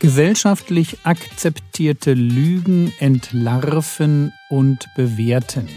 Gesellschaftlich 0.00 0.96
akzeptierte 1.04 2.14
Lügen 2.14 2.90
entlarven 3.00 4.32
und 4.48 4.88
bewerten. 4.96 5.68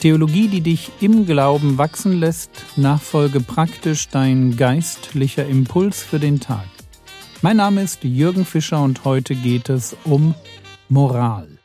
Theologie, 0.00 0.48
die 0.48 0.60
dich 0.60 0.90
im 1.00 1.24
Glauben 1.24 1.78
wachsen 1.78 2.18
lässt, 2.18 2.50
nachfolge 2.74 3.38
praktisch 3.38 4.08
dein 4.08 4.56
geistlicher 4.56 5.46
Impuls 5.46 6.02
für 6.02 6.18
den 6.18 6.40
Tag. 6.40 6.66
Mein 7.42 7.58
Name 7.58 7.82
ist 7.82 8.02
Jürgen 8.02 8.44
Fischer 8.44 8.82
und 8.82 9.04
heute 9.04 9.36
geht 9.36 9.68
es 9.68 9.96
um 10.02 10.34
Moral. 10.88 11.55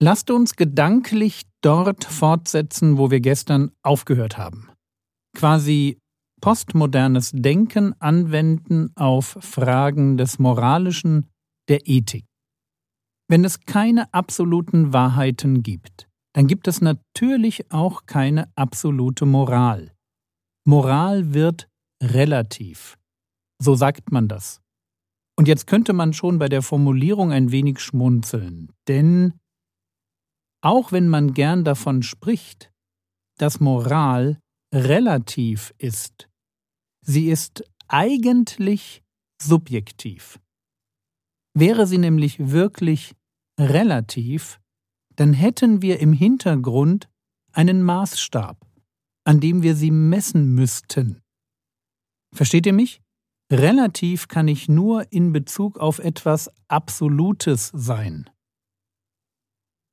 Lasst 0.00 0.30
uns 0.30 0.54
gedanklich 0.54 1.42
dort 1.60 2.04
fortsetzen, 2.04 2.98
wo 2.98 3.10
wir 3.10 3.20
gestern 3.20 3.72
aufgehört 3.82 4.38
haben. 4.38 4.70
Quasi 5.36 5.98
postmodernes 6.40 7.32
Denken 7.34 8.00
anwenden 8.00 8.92
auf 8.94 9.36
Fragen 9.40 10.16
des 10.16 10.38
Moralischen, 10.38 11.26
der 11.68 11.88
Ethik. 11.88 12.24
Wenn 13.28 13.44
es 13.44 13.60
keine 13.60 14.12
absoluten 14.14 14.92
Wahrheiten 14.92 15.62
gibt, 15.64 16.08
dann 16.32 16.46
gibt 16.46 16.68
es 16.68 16.80
natürlich 16.80 17.72
auch 17.72 18.06
keine 18.06 18.48
absolute 18.54 19.26
Moral. 19.26 19.92
Moral 20.64 21.34
wird 21.34 21.68
relativ. 22.00 22.96
So 23.60 23.74
sagt 23.74 24.12
man 24.12 24.28
das. 24.28 24.60
Und 25.36 25.48
jetzt 25.48 25.66
könnte 25.66 25.92
man 25.92 26.12
schon 26.12 26.38
bei 26.38 26.48
der 26.48 26.62
Formulierung 26.62 27.32
ein 27.32 27.50
wenig 27.50 27.80
schmunzeln, 27.80 28.72
denn 28.86 29.34
auch 30.60 30.92
wenn 30.92 31.08
man 31.08 31.34
gern 31.34 31.64
davon 31.64 32.02
spricht, 32.02 32.72
dass 33.38 33.60
Moral 33.60 34.40
relativ 34.74 35.72
ist, 35.78 36.28
sie 37.02 37.30
ist 37.30 37.64
eigentlich 37.86 39.02
subjektiv. 39.40 40.40
Wäre 41.54 41.86
sie 41.86 41.98
nämlich 41.98 42.50
wirklich 42.50 43.14
relativ, 43.58 44.60
dann 45.16 45.32
hätten 45.32 45.82
wir 45.82 46.00
im 46.00 46.12
Hintergrund 46.12 47.08
einen 47.52 47.82
Maßstab, 47.82 48.64
an 49.24 49.40
dem 49.40 49.62
wir 49.62 49.74
sie 49.74 49.90
messen 49.90 50.54
müssten. 50.54 51.20
Versteht 52.34 52.66
ihr 52.66 52.72
mich? 52.72 53.00
Relativ 53.50 54.28
kann 54.28 54.46
ich 54.46 54.68
nur 54.68 55.10
in 55.10 55.32
Bezug 55.32 55.78
auf 55.78 55.98
etwas 55.98 56.50
Absolutes 56.68 57.70
sein. 57.74 58.28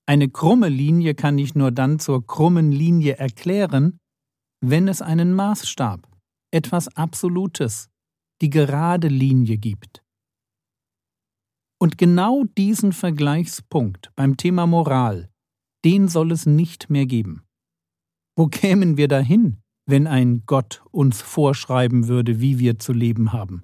Eine 0.07 0.29
krumme 0.29 0.69
Linie 0.69 1.15
kann 1.15 1.37
ich 1.39 1.55
nur 1.55 1.71
dann 1.71 1.99
zur 1.99 2.25
krummen 2.25 2.71
Linie 2.71 3.17
erklären, 3.17 3.99
wenn 4.61 4.87
es 4.87 5.01
einen 5.01 5.33
Maßstab, 5.33 6.07
etwas 6.51 6.87
Absolutes, 6.95 7.89
die 8.41 8.49
gerade 8.49 9.07
Linie 9.07 9.57
gibt. 9.57 10.03
Und 11.79 11.97
genau 11.97 12.43
diesen 12.57 12.93
Vergleichspunkt 12.93 14.11
beim 14.15 14.37
Thema 14.37 14.65
Moral, 14.67 15.29
den 15.83 16.07
soll 16.07 16.31
es 16.31 16.45
nicht 16.45 16.89
mehr 16.89 17.05
geben. 17.05 17.43
Wo 18.37 18.47
kämen 18.47 18.97
wir 18.97 19.07
dahin, 19.07 19.61
wenn 19.87 20.07
ein 20.07 20.43
Gott 20.45 20.83
uns 20.91 21.21
vorschreiben 21.21 22.07
würde, 22.07 22.39
wie 22.39 22.59
wir 22.59 22.79
zu 22.79 22.93
leben 22.93 23.33
haben? 23.33 23.63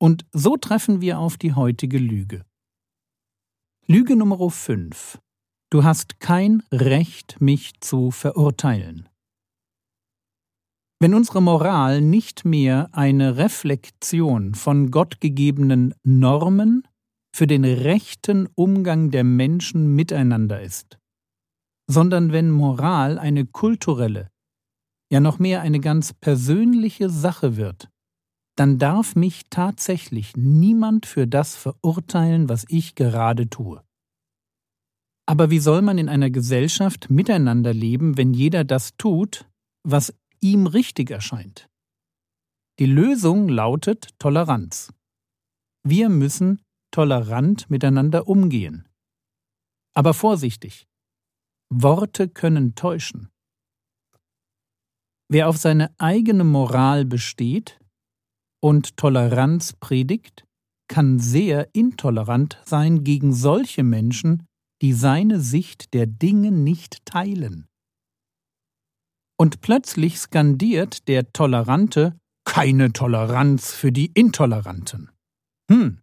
Und 0.00 0.26
so 0.32 0.56
treffen 0.56 1.00
wir 1.00 1.18
auf 1.18 1.36
die 1.36 1.54
heutige 1.54 1.98
Lüge. 1.98 2.44
Lüge 3.86 4.16
Nummer 4.16 4.48
5. 4.48 5.20
Du 5.68 5.84
hast 5.84 6.18
kein 6.18 6.62
Recht, 6.72 7.38
mich 7.42 7.78
zu 7.80 8.10
verurteilen. 8.10 9.10
Wenn 10.98 11.12
unsere 11.12 11.42
Moral 11.42 12.00
nicht 12.00 12.46
mehr 12.46 12.88
eine 12.92 13.36
Reflexion 13.36 14.54
von 14.54 14.90
gottgegebenen 14.90 15.94
Normen 16.02 16.88
für 17.36 17.46
den 17.46 17.66
rechten 17.66 18.48
Umgang 18.54 19.10
der 19.10 19.22
Menschen 19.22 19.94
miteinander 19.94 20.62
ist, 20.62 20.98
sondern 21.86 22.32
wenn 22.32 22.50
Moral 22.50 23.18
eine 23.18 23.44
kulturelle, 23.44 24.30
ja 25.12 25.20
noch 25.20 25.38
mehr 25.38 25.60
eine 25.60 25.80
ganz 25.80 26.14
persönliche 26.14 27.10
Sache 27.10 27.58
wird, 27.58 27.90
dann 28.56 28.78
darf 28.78 29.16
mich 29.16 29.42
tatsächlich 29.50 30.36
niemand 30.36 31.06
für 31.06 31.26
das 31.26 31.56
verurteilen, 31.56 32.48
was 32.48 32.64
ich 32.68 32.94
gerade 32.94 33.48
tue. 33.50 33.82
Aber 35.26 35.50
wie 35.50 35.58
soll 35.58 35.82
man 35.82 35.98
in 35.98 36.08
einer 36.08 36.30
Gesellschaft 36.30 37.10
miteinander 37.10 37.72
leben, 37.72 38.16
wenn 38.16 38.34
jeder 38.34 38.64
das 38.64 38.96
tut, 38.96 39.48
was 39.82 40.14
ihm 40.40 40.66
richtig 40.66 41.10
erscheint? 41.10 41.68
Die 42.78 42.86
Lösung 42.86 43.48
lautet 43.48 44.18
Toleranz. 44.18 44.92
Wir 45.82 46.08
müssen 46.08 46.60
tolerant 46.90 47.70
miteinander 47.70 48.28
umgehen. 48.28 48.88
Aber 49.94 50.12
vorsichtig. 50.12 50.86
Worte 51.70 52.28
können 52.28 52.74
täuschen. 52.74 53.30
Wer 55.28 55.48
auf 55.48 55.56
seine 55.56 55.94
eigene 55.98 56.44
Moral 56.44 57.04
besteht, 57.04 57.78
und 58.64 58.96
Toleranz 58.96 59.74
predigt, 59.74 60.46
kann 60.88 61.18
sehr 61.18 61.74
intolerant 61.74 62.62
sein 62.64 63.04
gegen 63.04 63.34
solche 63.34 63.82
Menschen, 63.82 64.46
die 64.80 64.94
seine 64.94 65.38
Sicht 65.38 65.92
der 65.92 66.06
Dinge 66.06 66.50
nicht 66.50 67.04
teilen. 67.04 67.66
Und 69.38 69.60
plötzlich 69.60 70.18
skandiert 70.18 71.08
der 71.08 71.30
Tolerante 71.34 72.16
keine 72.46 72.94
Toleranz 72.94 73.74
für 73.74 73.92
die 73.92 74.06
Intoleranten. 74.14 75.10
Hm, 75.70 76.00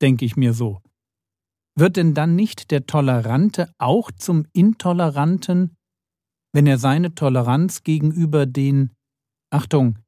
denke 0.00 0.24
ich 0.24 0.36
mir 0.36 0.52
so. 0.52 0.82
Wird 1.76 1.96
denn 1.96 2.14
dann 2.14 2.36
nicht 2.36 2.70
der 2.70 2.86
Tolerante 2.86 3.68
auch 3.78 4.12
zum 4.12 4.46
Intoleranten, 4.52 5.74
wenn 6.52 6.68
er 6.68 6.78
seine 6.78 7.16
Toleranz 7.16 7.82
gegenüber 7.82 8.46
den, 8.46 8.92
Achtung, 9.52 9.98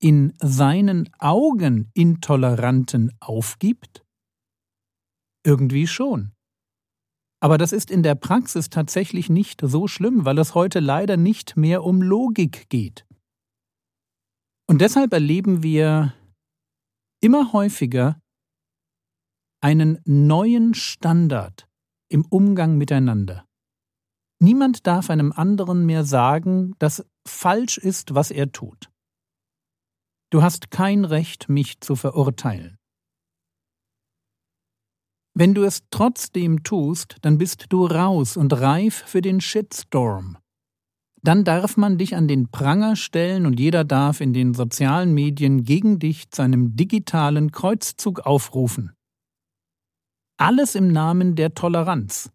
in 0.00 0.34
seinen 0.40 1.08
Augen 1.18 1.90
Intoleranten 1.94 3.12
aufgibt? 3.20 4.04
Irgendwie 5.44 5.86
schon. 5.86 6.32
Aber 7.40 7.58
das 7.58 7.72
ist 7.72 7.90
in 7.90 8.02
der 8.02 8.14
Praxis 8.14 8.70
tatsächlich 8.70 9.28
nicht 9.28 9.60
so 9.62 9.86
schlimm, 9.86 10.24
weil 10.24 10.38
es 10.38 10.54
heute 10.54 10.80
leider 10.80 11.16
nicht 11.16 11.56
mehr 11.56 11.84
um 11.84 12.02
Logik 12.02 12.68
geht. 12.68 13.06
Und 14.68 14.80
deshalb 14.80 15.12
erleben 15.12 15.62
wir 15.62 16.14
immer 17.20 17.52
häufiger 17.52 18.20
einen 19.62 20.00
neuen 20.04 20.74
Standard 20.74 21.68
im 22.08 22.24
Umgang 22.24 22.76
miteinander. 22.76 23.46
Niemand 24.40 24.86
darf 24.86 25.08
einem 25.10 25.32
anderen 25.32 25.86
mehr 25.86 26.04
sagen, 26.04 26.74
dass 26.78 27.06
falsch 27.26 27.78
ist, 27.78 28.14
was 28.14 28.30
er 28.30 28.52
tut. 28.52 28.90
Du 30.36 30.42
hast 30.42 30.70
kein 30.70 31.06
Recht, 31.06 31.48
mich 31.48 31.80
zu 31.80 31.96
verurteilen. 31.96 32.76
Wenn 35.32 35.54
du 35.54 35.62
es 35.62 35.84
trotzdem 35.90 36.62
tust, 36.62 37.16
dann 37.22 37.38
bist 37.38 37.64
du 37.70 37.86
raus 37.86 38.36
und 38.36 38.52
reif 38.52 39.02
für 39.06 39.22
den 39.22 39.40
Shitstorm. 39.40 40.36
Dann 41.22 41.44
darf 41.44 41.78
man 41.78 41.96
dich 41.96 42.16
an 42.16 42.28
den 42.28 42.50
Pranger 42.50 42.96
stellen 42.96 43.46
und 43.46 43.58
jeder 43.58 43.82
darf 43.82 44.20
in 44.20 44.34
den 44.34 44.52
sozialen 44.52 45.14
Medien 45.14 45.64
gegen 45.64 45.98
dich 46.00 46.30
zu 46.30 46.42
einem 46.42 46.76
digitalen 46.76 47.50
Kreuzzug 47.50 48.20
aufrufen. 48.26 48.92
Alles 50.36 50.74
im 50.74 50.92
Namen 50.92 51.34
der 51.34 51.54
Toleranz. 51.54 52.30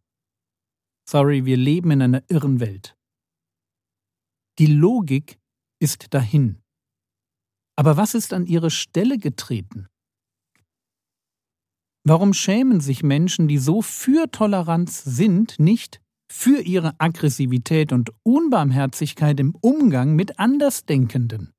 Sorry, 1.08 1.46
wir 1.46 1.58
leben 1.58 1.92
in 1.92 2.02
einer 2.02 2.24
irren 2.30 2.60
Welt. 2.60 2.98
Die 4.58 4.66
Logik 4.66 5.38
ist 5.80 6.16
dahin. 6.16 6.64
Aber 7.76 7.98
was 7.98 8.14
ist 8.14 8.34
an 8.34 8.46
ihre 8.46 8.70
Stelle 8.70 9.18
getreten? 9.18 9.88
Warum 12.04 12.34
schämen 12.34 12.82
sich 12.82 13.04
Menschen, 13.04 13.48
die 13.48 13.60
so 13.60 13.82
für 13.82 14.30
Toleranz 14.32 15.04
sind, 15.04 15.60
nicht 15.60 16.02
für 16.32 16.62
ihre 16.62 17.00
Aggressivität 17.00 17.92
und 17.92 18.12
Unbarmherzigkeit 18.24 19.40
im 19.40 19.56
Umgang 19.62 20.16
mit 20.16 20.40
Andersdenkenden? 20.40 21.54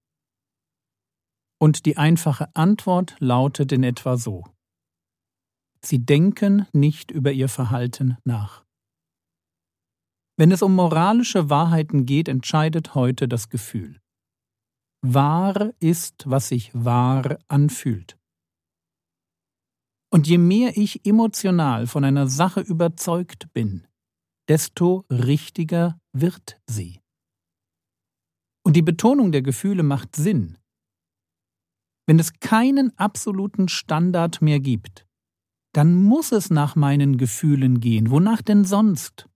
Und 1.61 1.87
die 1.87 1.97
einfache 1.97 2.55
Antwort 2.57 3.15
lautet 3.21 3.71
in 3.71 3.85
etwa 3.85 4.17
so. 4.17 4.45
Sie 5.85 6.05
denken 6.05 6.67
nicht 6.73 7.13
über 7.13 7.31
ihr 7.31 7.49
Verhalten 7.49 8.17
nach. 8.25 8.65
Wenn 10.37 10.51
es 10.51 10.63
um 10.63 10.75
moralische 10.75 11.51
Wahrheiten 11.51 12.05
geht, 12.05 12.27
entscheidet 12.27 12.97
heute 12.97 13.29
das 13.29 13.49
Gefühl. 13.49 14.02
Wahr 15.03 15.75
ist, 15.81 16.31
was 16.31 16.49
sich 16.49 16.71
wahr 16.73 17.39
anfühlt. 17.49 18.17
Und 20.13 20.29
je 20.29 20.39
mehr 20.39 20.77
ich 20.77 21.05
emotional 21.07 21.87
von 21.87 22.05
einer 22.05 22.29
Sache 22.29 22.61
überzeugt 22.61 23.53
bin, 23.53 23.87
desto 24.49 25.05
richtiger 25.11 25.99
wird 26.13 26.61
sie. 26.67 27.01
Und 28.65 28.77
die 28.77 28.83
Betonung 28.83 29.33
der 29.33 29.43
Gefühle 29.43 29.83
macht 29.83 30.15
Sinn. 30.15 30.59
Wenn 32.07 32.19
es 32.19 32.39
keinen 32.41 32.97
absoluten 32.99 33.69
Standard 33.69 34.43
mehr 34.43 34.61
gibt, 34.61 35.07
dann 35.73 35.95
muss 35.95 36.33
es 36.33 36.51
nach 36.51 36.77
meinen 36.77 37.17
Gefühlen 37.17 37.81
gehen. 37.81 38.11
Wonach 38.11 38.43
denn 38.43 38.65
sonst? 38.65 39.29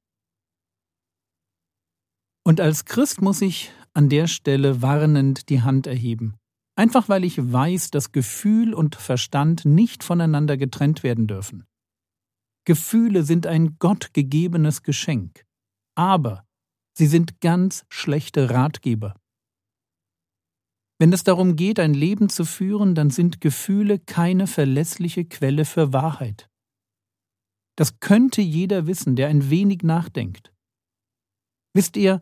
Und 2.44 2.60
als 2.60 2.84
Christ 2.84 3.22
muss 3.22 3.40
ich 3.40 3.72
an 3.96 4.10
der 4.10 4.26
Stelle 4.26 4.82
warnend 4.82 5.48
die 5.48 5.62
Hand 5.62 5.86
erheben. 5.86 6.36
Einfach 6.76 7.08
weil 7.08 7.24
ich 7.24 7.38
weiß, 7.38 7.90
dass 7.90 8.12
Gefühl 8.12 8.74
und 8.74 8.94
Verstand 8.94 9.64
nicht 9.64 10.04
voneinander 10.04 10.58
getrennt 10.58 11.02
werden 11.02 11.26
dürfen. 11.26 11.64
Gefühle 12.66 13.22
sind 13.22 13.46
ein 13.46 13.78
gottgegebenes 13.78 14.82
Geschenk, 14.82 15.46
aber 15.94 16.44
sie 16.92 17.06
sind 17.06 17.40
ganz 17.40 17.86
schlechte 17.88 18.50
Ratgeber. 18.50 19.14
Wenn 20.98 21.12
es 21.12 21.24
darum 21.24 21.56
geht, 21.56 21.80
ein 21.80 21.94
Leben 21.94 22.28
zu 22.28 22.44
führen, 22.44 22.94
dann 22.94 23.08
sind 23.08 23.40
Gefühle 23.40 23.98
keine 23.98 24.46
verlässliche 24.46 25.24
Quelle 25.24 25.64
für 25.64 25.94
Wahrheit. 25.94 26.50
Das 27.76 28.00
könnte 28.00 28.42
jeder 28.42 28.86
wissen, 28.86 29.16
der 29.16 29.28
ein 29.28 29.48
wenig 29.48 29.82
nachdenkt. 29.82 30.52
Wisst 31.74 31.96
ihr, 31.96 32.20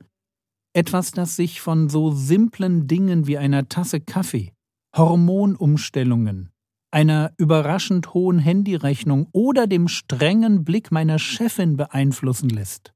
etwas, 0.75 1.13
das 1.13 1.37
sich 1.37 1.61
von 1.61 1.89
so 1.89 2.11
simplen 2.11 2.87
Dingen 2.87 3.27
wie 3.27 3.39
einer 3.39 3.69
Tasse 3.69 4.01
Kaffee, 4.01 4.53
Hormonumstellungen, 4.95 6.51
einer 6.91 7.33
überraschend 7.39 8.13
hohen 8.13 8.39
Handyrechnung 8.39 9.29
oder 9.33 9.67
dem 9.67 9.89
strengen 9.89 10.65
Blick 10.65 10.91
meiner 10.91 11.19
Chefin 11.19 11.77
beeinflussen 11.77 12.51
lässt. 12.51 12.93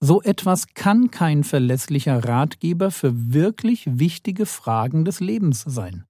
So 0.00 0.20
etwas 0.22 0.74
kann 0.74 1.10
kein 1.10 1.44
verlässlicher 1.44 2.24
Ratgeber 2.24 2.90
für 2.90 3.32
wirklich 3.32 3.98
wichtige 3.98 4.46
Fragen 4.46 5.04
des 5.04 5.20
Lebens 5.20 5.62
sein. 5.66 6.04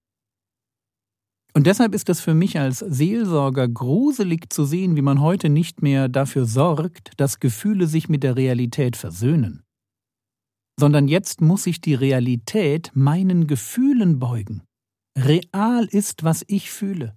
Und 1.53 1.67
deshalb 1.67 1.93
ist 1.93 2.09
es 2.09 2.19
für 2.19 2.33
mich 2.33 2.57
als 2.57 2.79
Seelsorger 2.79 3.67
gruselig 3.67 4.51
zu 4.51 4.65
sehen, 4.65 4.95
wie 4.95 5.03
man 5.03 5.21
heute 5.21 5.49
nicht 5.49 5.83
mehr 5.83 6.09
dafür 6.09 6.45
sorgt, 6.45 7.11
dass 7.17 7.39
Gefühle 7.39 7.85
sich 7.85 8.09
mit 8.09 8.23
der 8.23 8.35
Realität 8.35 8.97
versöhnen 8.97 9.62
sondern 10.79 11.07
jetzt 11.07 11.41
muss 11.41 11.63
sich 11.63 11.81
die 11.81 11.95
Realität 11.95 12.91
meinen 12.93 13.47
Gefühlen 13.47 14.19
beugen. 14.19 14.63
Real 15.17 15.85
ist, 15.85 16.23
was 16.23 16.43
ich 16.47 16.71
fühle. 16.71 17.15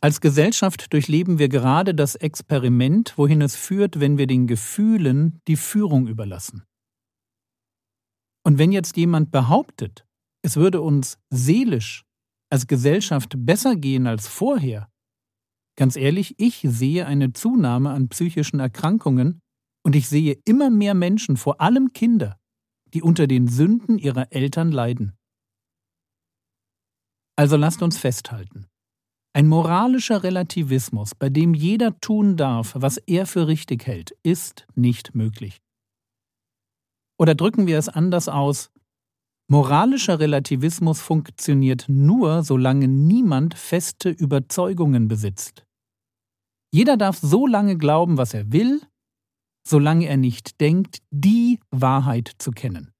Als 0.00 0.20
Gesellschaft 0.20 0.92
durchleben 0.92 1.38
wir 1.38 1.48
gerade 1.48 1.94
das 1.94 2.14
Experiment, 2.14 3.16
wohin 3.16 3.40
es 3.40 3.56
führt, 3.56 4.00
wenn 4.00 4.18
wir 4.18 4.26
den 4.26 4.46
Gefühlen 4.46 5.40
die 5.48 5.56
Führung 5.56 6.08
überlassen. 6.08 6.64
Und 8.46 8.58
wenn 8.58 8.72
jetzt 8.72 8.96
jemand 8.96 9.30
behauptet, 9.30 10.06
es 10.42 10.56
würde 10.56 10.82
uns 10.82 11.18
seelisch 11.30 12.04
als 12.50 12.66
Gesellschaft 12.66 13.34
besser 13.38 13.76
gehen 13.76 14.06
als 14.06 14.28
vorher, 14.28 14.90
ganz 15.76 15.96
ehrlich, 15.96 16.34
ich 16.38 16.60
sehe 16.68 17.06
eine 17.06 17.32
Zunahme 17.32 17.90
an 17.90 18.08
psychischen 18.08 18.60
Erkrankungen, 18.60 19.40
und 19.84 19.94
ich 19.94 20.08
sehe 20.08 20.38
immer 20.44 20.70
mehr 20.70 20.94
Menschen, 20.94 21.36
vor 21.36 21.60
allem 21.60 21.92
Kinder, 21.92 22.38
die 22.94 23.02
unter 23.02 23.26
den 23.26 23.48
Sünden 23.48 23.98
ihrer 23.98 24.32
Eltern 24.32 24.72
leiden. 24.72 25.16
Also 27.36 27.56
lasst 27.56 27.82
uns 27.82 27.98
festhalten. 27.98 28.66
Ein 29.36 29.48
moralischer 29.48 30.22
Relativismus, 30.22 31.14
bei 31.14 31.28
dem 31.28 31.54
jeder 31.54 31.98
tun 32.00 32.36
darf, 32.36 32.74
was 32.76 32.98
er 32.98 33.26
für 33.26 33.48
richtig 33.48 33.84
hält, 33.86 34.16
ist 34.22 34.66
nicht 34.76 35.14
möglich. 35.14 35.60
Oder 37.18 37.34
drücken 37.34 37.66
wir 37.66 37.78
es 37.78 37.88
anders 37.88 38.28
aus, 38.28 38.70
moralischer 39.48 40.20
Relativismus 40.20 41.00
funktioniert 41.00 41.86
nur, 41.88 42.44
solange 42.44 42.86
niemand 42.86 43.54
feste 43.54 44.08
Überzeugungen 44.10 45.08
besitzt. 45.08 45.66
Jeder 46.72 46.96
darf 46.96 47.18
so 47.18 47.46
lange 47.46 47.76
glauben, 47.76 48.16
was 48.16 48.34
er 48.34 48.52
will, 48.52 48.80
solange 49.66 50.06
er 50.06 50.16
nicht 50.16 50.60
denkt, 50.60 50.98
die 51.10 51.58
Wahrheit 51.70 52.30
zu 52.38 52.50
kennen. 52.50 52.92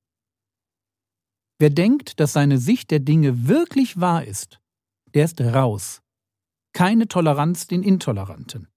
Wer 1.58 1.70
denkt, 1.70 2.18
dass 2.20 2.32
seine 2.32 2.58
Sicht 2.58 2.90
der 2.90 3.00
Dinge 3.00 3.46
wirklich 3.46 4.00
wahr 4.00 4.24
ist, 4.24 4.60
der 5.14 5.24
ist 5.24 5.40
raus. 5.40 6.02
Keine 6.72 7.06
Toleranz 7.06 7.68
den 7.68 7.82
Intoleranten. 7.82 8.68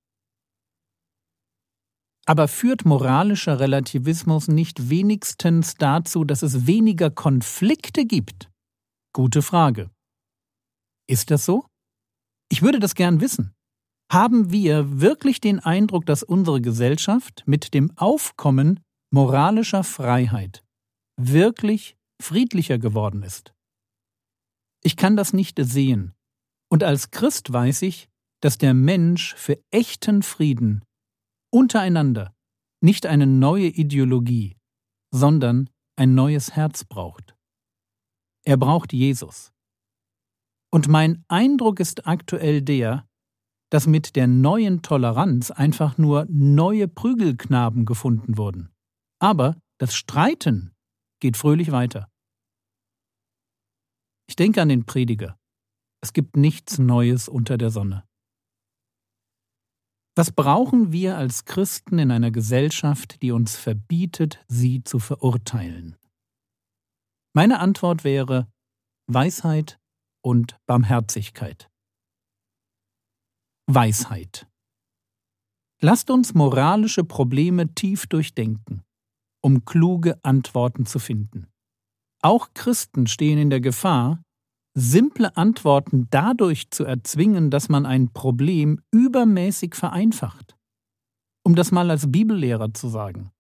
Aber 2.28 2.48
führt 2.48 2.86
moralischer 2.86 3.60
Relativismus 3.60 4.50
nicht 4.50 4.90
wenigstens 4.90 5.76
dazu, 5.76 6.26
dass 6.26 6.44
es 6.44 6.68
weniger 6.68 7.10
Konflikte 7.10 8.06
gibt? 8.06 8.52
Gute 9.14 9.42
Frage. 9.42 9.90
Ist 11.10 11.32
das 11.32 11.46
so? 11.46 11.66
Ich 12.50 12.62
würde 12.62 12.80
das 12.80 12.96
gern 12.96 13.22
wissen. 13.22 13.57
Haben 14.10 14.52
wir 14.52 15.02
wirklich 15.02 15.42
den 15.42 15.60
Eindruck, 15.60 16.06
dass 16.06 16.24
unsere 16.24 16.62
Gesellschaft 16.62 17.44
mit 17.46 17.74
dem 17.74 17.92
Aufkommen 17.98 18.80
moralischer 19.12 19.84
Freiheit 19.84 20.64
wirklich 21.20 21.98
friedlicher 22.22 22.78
geworden 22.80 23.24
ist? 23.24 23.54
Ich 24.84 24.96
kann 24.96 25.18
das 25.18 25.34
nicht 25.34 25.60
sehen, 25.62 26.14
und 26.70 26.84
als 26.84 27.12
Christ 27.12 27.52
weiß 27.52 27.82
ich, 27.82 28.10
dass 28.42 28.58
der 28.58 28.74
Mensch 28.74 29.34
für 29.36 29.60
echten 29.72 30.22
Frieden 30.24 30.86
untereinander 31.52 32.34
nicht 32.82 33.06
eine 33.06 33.26
neue 33.26 33.68
Ideologie, 33.68 34.58
sondern 35.12 35.70
ein 35.98 36.14
neues 36.14 36.56
Herz 36.56 36.84
braucht. 36.84 37.36
Er 38.46 38.58
braucht 38.58 38.94
Jesus. 38.94 39.52
Und 40.72 40.88
mein 40.88 41.24
Eindruck 41.28 41.80
ist 41.80 42.06
aktuell 42.06 42.62
der, 42.62 43.08
dass 43.70 43.88
mit 43.88 44.16
der 44.16 44.28
neuen 44.28 44.82
Toleranz 44.82 45.52
einfach 45.52 45.98
nur 45.98 46.26
neue 46.30 46.88
Prügelknaben 46.88 47.86
gefunden 47.86 48.38
wurden. 48.38 48.70
Aber 49.20 49.58
das 49.78 49.96
Streiten 49.96 50.74
geht 51.20 51.38
fröhlich 51.38 51.72
weiter. 51.72 52.10
Ich 54.30 54.36
denke 54.36 54.62
an 54.62 54.70
den 54.70 54.86
Prediger. 54.86 55.40
Es 56.02 56.14
gibt 56.14 56.38
nichts 56.38 56.78
Neues 56.78 57.28
unter 57.28 57.58
der 57.58 57.70
Sonne. 57.70 58.08
Was 60.16 60.32
brauchen 60.32 60.92
wir 60.92 61.18
als 61.18 61.46
Christen 61.46 62.00
in 62.00 62.12
einer 62.12 62.32
Gesellschaft, 62.32 63.22
die 63.22 63.32
uns 63.32 63.56
verbietet, 63.56 64.44
sie 64.48 64.84
zu 64.84 65.00
verurteilen? 65.00 65.96
Meine 67.34 67.60
Antwort 67.60 68.04
wäre 68.04 68.52
Weisheit 69.08 69.80
und 70.24 70.58
Barmherzigkeit. 70.66 71.70
Weisheit. 73.70 74.48
Lasst 75.82 76.10
uns 76.10 76.34
moralische 76.34 77.04
Probleme 77.04 77.74
tief 77.76 78.08
durchdenken, 78.08 78.84
um 79.42 79.66
kluge 79.66 80.18
Antworten 80.24 80.86
zu 80.86 81.00
finden. 81.00 81.48
Auch 82.22 82.54
Christen 82.54 83.08
stehen 83.08 83.38
in 83.38 83.50
der 83.50 83.60
Gefahr, 83.60 84.24
simple 84.74 85.36
Antworten 85.36 86.08
dadurch 86.10 86.72
zu 86.72 86.86
erzwingen, 86.86 87.52
dass 87.52 87.68
man 87.68 87.86
ein 87.86 88.14
Problem 88.14 88.80
übermäßig 88.92 89.76
vereinfacht. 89.76 90.56
Um 91.44 91.54
das 91.54 91.72
mal 91.72 91.92
als 91.92 92.10
Bibellehrer 92.10 92.74
zu 92.74 92.88
sagen. 92.88 93.32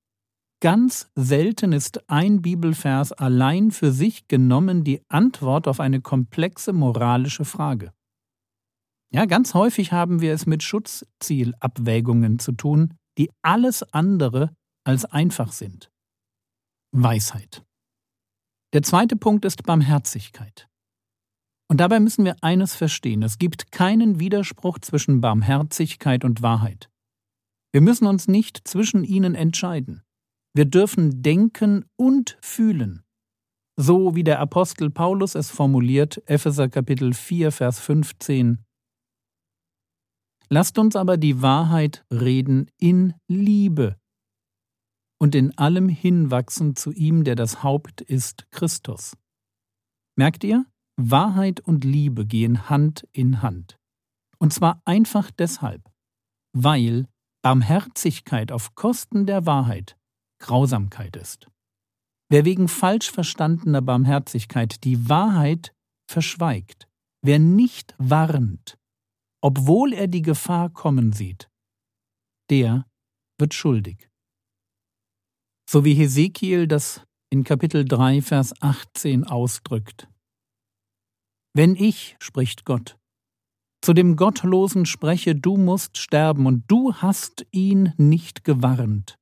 Ganz 0.59 1.09
selten 1.15 1.71
ist 1.71 2.09
ein 2.09 2.41
Bibelvers 2.41 3.13
allein 3.13 3.71
für 3.71 3.91
sich 3.91 4.27
genommen 4.27 4.83
die 4.83 5.01
Antwort 5.07 5.67
auf 5.67 5.79
eine 5.79 6.01
komplexe 6.01 6.73
moralische 6.73 7.45
Frage. 7.45 7.93
Ja, 9.13 9.25
ganz 9.25 9.53
häufig 9.53 9.91
haben 9.91 10.21
wir 10.21 10.33
es 10.33 10.45
mit 10.45 10.63
Schutzzielabwägungen 10.63 12.39
zu 12.39 12.51
tun, 12.51 12.93
die 13.17 13.31
alles 13.41 13.83
andere 13.93 14.53
als 14.83 15.05
einfach 15.05 15.51
sind. 15.51 15.89
Weisheit. 16.91 17.63
Der 18.73 18.83
zweite 18.83 19.15
Punkt 19.15 19.45
ist 19.45 19.63
Barmherzigkeit. 19.63 20.67
Und 21.69 21.79
dabei 21.79 21.99
müssen 21.99 22.25
wir 22.25 22.35
eines 22.41 22.75
verstehen, 22.75 23.23
es 23.23 23.37
gibt 23.37 23.71
keinen 23.71 24.19
Widerspruch 24.19 24.79
zwischen 24.79 25.19
Barmherzigkeit 25.21 26.23
und 26.23 26.41
Wahrheit. 26.41 26.89
Wir 27.73 27.81
müssen 27.81 28.07
uns 28.07 28.27
nicht 28.27 28.67
zwischen 28.67 29.03
ihnen 29.03 29.35
entscheiden. 29.35 30.03
Wir 30.53 30.65
dürfen 30.65 31.21
denken 31.21 31.85
und 31.97 32.37
fühlen. 32.41 33.03
So 33.75 34.15
wie 34.15 34.23
der 34.23 34.39
Apostel 34.39 34.89
Paulus 34.89 35.35
es 35.35 35.51
formuliert, 35.51 36.21
Epheser 36.25 36.69
Kapitel 36.69 37.13
4, 37.13 37.51
Vers 37.51 37.79
15. 37.79 38.65
Lasst 40.49 40.77
uns 40.79 40.95
aber 40.95 41.17
die 41.17 41.41
Wahrheit 41.41 42.05
reden 42.11 42.71
in 42.77 43.13
Liebe 43.27 43.97
und 45.19 45.35
in 45.35 45.57
allem 45.57 45.89
hinwachsen 45.89 46.75
zu 46.75 46.91
ihm, 46.91 47.23
der 47.23 47.35
das 47.35 47.63
Haupt 47.63 48.01
ist, 48.01 48.49
Christus. 48.51 49.17
Merkt 50.15 50.43
ihr? 50.43 50.65
Wahrheit 50.95 51.59
und 51.59 51.83
Liebe 51.83 52.25
gehen 52.25 52.69
Hand 52.69 53.07
in 53.11 53.41
Hand. 53.41 53.77
Und 54.39 54.53
zwar 54.53 54.81
einfach 54.85 55.31
deshalb, 55.31 55.91
weil 56.53 57.07
Barmherzigkeit 57.43 58.51
auf 58.51 58.75
Kosten 58.75 59.25
der 59.25 59.45
Wahrheit 59.45 59.97
Grausamkeit 60.39 61.15
ist. 61.15 61.47
Wer 62.29 62.45
wegen 62.45 62.67
falsch 62.67 63.11
verstandener 63.11 63.81
Barmherzigkeit 63.81 64.83
die 64.83 65.09
Wahrheit 65.09 65.73
verschweigt, 66.09 66.87
wer 67.21 67.39
nicht 67.39 67.95
warnt, 67.97 68.77
obwohl 69.41 69.93
er 69.93 70.07
die 70.07 70.21
Gefahr 70.21 70.69
kommen 70.69 71.11
sieht, 71.13 71.49
der 72.49 72.85
wird 73.37 73.53
schuldig. 73.53 74.09
So 75.69 75.83
wie 75.83 75.93
Hesekiel 75.93 76.67
das 76.67 77.05
in 77.29 77.43
Kapitel 77.43 77.83
3, 77.83 78.21
Vers 78.21 78.53
18 78.61 79.25
ausdrückt. 79.25 80.07
Wenn 81.53 81.75
ich, 81.75 82.15
spricht 82.19 82.65
Gott, 82.65 82.97
zu 83.81 83.93
dem 83.93 84.15
Gottlosen 84.15 84.85
spreche, 84.85 85.35
du 85.35 85.57
musst 85.57 85.97
sterben, 85.97 86.45
und 86.45 86.63
du 86.67 86.93
hast 86.95 87.45
ihn 87.51 87.93
nicht 87.97 88.43
gewarnt 88.43 89.17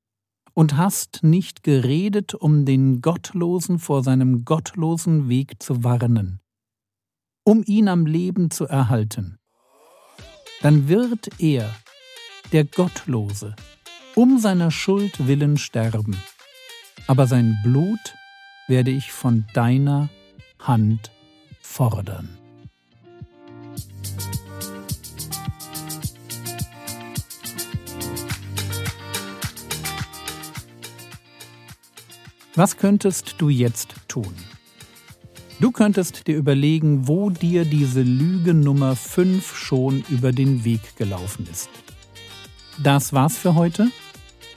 und 0.53 0.77
hast 0.77 1.23
nicht 1.23 1.63
geredet, 1.63 2.33
um 2.33 2.65
den 2.65 3.01
Gottlosen 3.01 3.79
vor 3.79 4.03
seinem 4.03 4.45
gottlosen 4.45 5.29
Weg 5.29 5.61
zu 5.61 5.83
warnen, 5.83 6.39
um 7.43 7.63
ihn 7.65 7.87
am 7.87 8.05
Leben 8.05 8.49
zu 8.49 8.65
erhalten, 8.65 9.37
dann 10.61 10.87
wird 10.87 11.29
er, 11.39 11.75
der 12.51 12.63
Gottlose, 12.63 13.55
um 14.15 14.39
seiner 14.39 14.71
Schuld 14.71 15.27
willen 15.27 15.57
sterben, 15.57 16.15
aber 17.07 17.27
sein 17.27 17.57
Blut 17.63 18.15
werde 18.67 18.91
ich 18.91 19.11
von 19.11 19.45
deiner 19.53 20.09
Hand 20.59 21.11
fordern. 21.61 22.37
Was 32.55 32.77
könntest 32.77 33.35
du 33.39 33.49
jetzt 33.49 33.95
tun? 34.07 34.33
Du 35.59 35.71
könntest 35.71 36.27
dir 36.27 36.35
überlegen, 36.35 37.07
wo 37.07 37.29
dir 37.29 37.63
diese 37.63 38.01
Lüge 38.01 38.53
Nummer 38.53 38.95
5 38.95 39.55
schon 39.55 40.03
über 40.09 40.33
den 40.33 40.65
Weg 40.65 40.97
gelaufen 40.97 41.47
ist. 41.49 41.69
Das 42.77 43.13
war's 43.13 43.37
für 43.37 43.55
heute. 43.55 43.87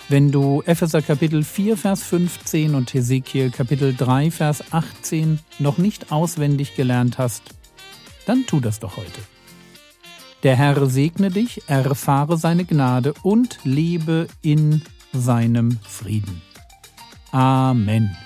Wenn 0.09 0.33
du 0.33 0.63
Epheser 0.67 1.03
Kapitel 1.03 1.45
4, 1.45 1.77
Vers 1.77 2.03
15 2.03 2.75
und 2.75 2.93
Hesekiel 2.93 3.51
Kapitel 3.51 3.95
3, 3.95 4.31
Vers 4.31 4.73
18 4.73 5.39
noch 5.59 5.79
nicht 5.79 6.11
auswendig 6.11 6.75
gelernt 6.75 7.19
hast, 7.19 7.43
dann 8.27 8.47
tu 8.47 8.59
das 8.59 8.81
doch 8.81 8.97
heute. 8.97 9.21
Der 10.43 10.57
Herr 10.57 10.87
segne 10.87 11.31
dich, 11.31 11.63
erfahre 11.69 12.39
seine 12.39 12.65
Gnade 12.65 13.15
und 13.23 13.59
lebe 13.65 14.29
in 14.43 14.83
seinem 15.13 15.79
Frieden. 15.83 16.43
Amen. 17.31 18.17